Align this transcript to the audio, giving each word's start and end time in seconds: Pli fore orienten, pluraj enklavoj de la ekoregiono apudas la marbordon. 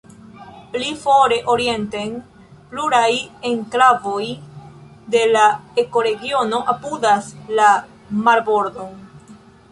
Pli 0.75 0.85
fore 1.01 1.35
orienten, 1.55 2.13
pluraj 2.71 3.11
enklavoj 3.49 4.25
de 5.15 5.21
la 5.35 5.43
ekoregiono 5.83 6.63
apudas 6.73 7.29
la 7.61 7.69
marbordon. 8.29 8.97